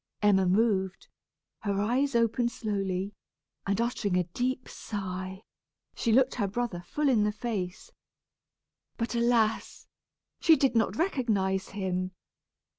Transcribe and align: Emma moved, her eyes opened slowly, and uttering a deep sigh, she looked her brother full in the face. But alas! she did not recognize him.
Emma 0.23 0.47
moved, 0.47 1.07
her 1.59 1.79
eyes 1.79 2.15
opened 2.15 2.51
slowly, 2.51 3.13
and 3.67 3.79
uttering 3.79 4.17
a 4.17 4.23
deep 4.23 4.67
sigh, 4.67 5.43
she 5.95 6.11
looked 6.11 6.33
her 6.33 6.47
brother 6.47 6.81
full 6.87 7.07
in 7.07 7.23
the 7.23 7.31
face. 7.31 7.91
But 8.97 9.13
alas! 9.13 9.85
she 10.39 10.55
did 10.55 10.75
not 10.75 10.95
recognize 10.95 11.69
him. 11.69 12.13